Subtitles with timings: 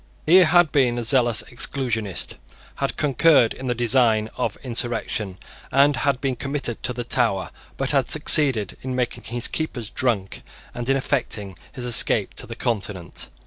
[0.25, 2.37] He had been a zealous Exclusionist,
[2.77, 5.37] had concurred in the design of insurrection,
[5.71, 10.41] and had been committed to the Tower, but had succeeded in making his keepers drunk,
[10.73, 13.29] and in effecting his escape to the Continent.